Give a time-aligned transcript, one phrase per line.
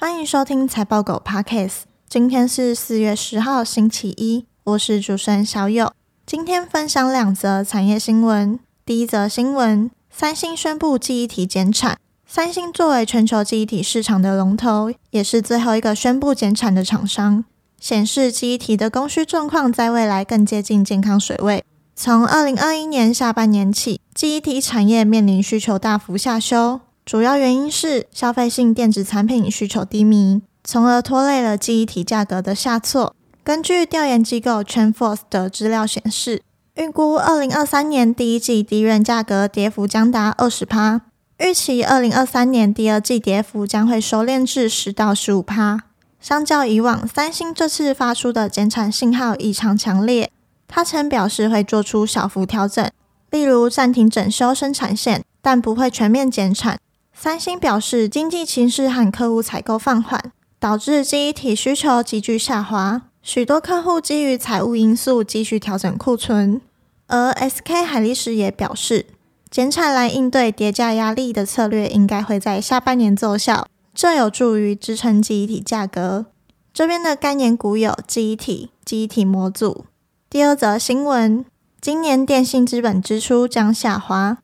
[0.00, 1.80] 欢迎收听财报狗 Podcast。
[2.08, 5.92] 今天是四月十号，星期一，我是主持人小友。
[6.24, 8.58] 今天分享两则产业新闻。
[8.86, 11.98] 第一则新闻：三星宣布记忆体减产。
[12.26, 17.44] 三星作为全球记忆体市场的龙头，也是最后一个宣布减产的厂商，
[17.78, 21.62] 显示记忆体的供需状况在未来更接近健康水位。
[21.94, 26.80] 从二零二一年下半年起，记忆体产业面临需求大幅下修。
[27.10, 33.16] 主要原因是消费性电子产品需求低迷，从而拖累了记忆体价格的下挫。
[33.42, 36.40] 根据调研机构 t r a n f o r c e 的资料显示，
[36.76, 41.00] 预估二零二三年第一季低润价格跌幅将达二十趴，
[41.38, 45.80] 预期二零二三年第二季跌幅将会收敛至十到十五趴。
[46.20, 50.30] 相较以往，三星这次发出的减产信号异常强烈。
[50.68, 52.88] 他曾表示会做出小幅调整，
[53.30, 56.78] 例如暂停整修生产线，但不会全面减产。
[57.22, 63.02] 三星表示，经济形势和客户采购放缓，导致记忆体需求急剧下滑。
[63.22, 66.62] 许多客户基于财务因素继续调整库存。
[67.08, 69.04] 而 SK 海力士也表示，
[69.50, 76.24] 减产来应对跌价压力的策略应该会在下半年奏效，这有助于支撑记忆体价格。
[76.72, 79.84] 这边的概念股有记忆体、记忆体模组。
[80.30, 81.44] 第二则新闻，
[81.82, 84.38] 今年电信资本支出将下滑。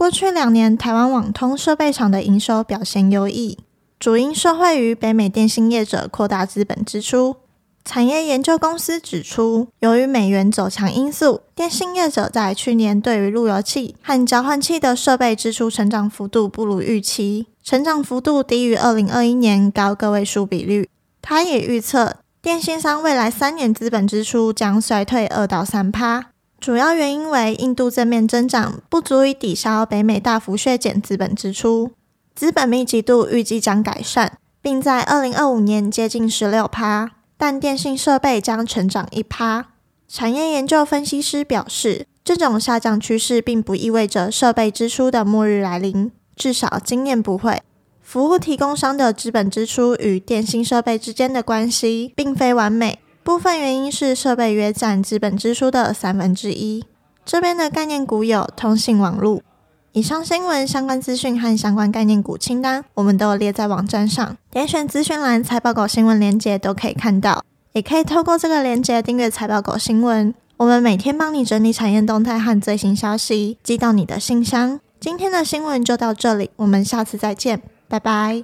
[0.00, 3.58] 过去两年，台湾网通设备厂的营收表现优异，
[3.98, 7.36] 主因受惠于北美电信业者扩大资本支出。
[7.84, 20.88] 产业研究公司指出，由于美元走强因素，电信业者在去年对于路由器和交换器的设备支出成长幅度不如预期，成长幅度低于二零二一年高个位数比率。
[21.20, 26.28] 他也预测，电信商未来三年资本支出将衰退二到三趴。
[26.60, 31.92] 主要原因为印度正面增长不足以抵消北美大幅削减资本支出，
[32.34, 39.68] 资本密集度预计将改善，并在二零二五年接近十六趴，但电信设备将成长一趴。
[40.06, 47.62] 产业研究分析师表示，这种下降趋势并不意味着设备支出的末日来临，至少今年不会。
[48.02, 52.98] 服务提供商的资本支出与电信设备之间的关系并非完美。
[53.22, 56.84] 部分原因是设备约占资本支出的三分之一。
[57.24, 59.42] 这边的概念股有通信网络。
[59.92, 67.44] 以上新闻相关资讯和相关概念股清单，我们都有列在网站上，点选资讯栏财报狗新闻链接都可以看到。
[67.72, 74.80] 也可以透过这个链接订阅财报狗新闻，我们每天帮你整理产业动态和最新消息，寄到你的信箱。
[75.00, 78.38] 今天的新闻就到这里，我们下次再见，拜拜。